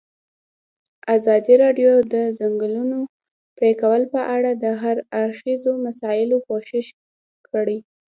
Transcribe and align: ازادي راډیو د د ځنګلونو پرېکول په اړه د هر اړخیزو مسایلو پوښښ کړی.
ازادي 1.15 1.55
راډیو 1.63 1.91
د 2.03 2.05
د 2.13 2.15
ځنګلونو 2.39 2.99
پرېکول 3.57 4.01
په 4.13 4.21
اړه 4.35 4.51
د 4.63 4.65
هر 4.81 4.97
اړخیزو 5.21 5.71
مسایلو 5.85 6.37
پوښښ 6.47 6.85
کړی. 7.49 7.77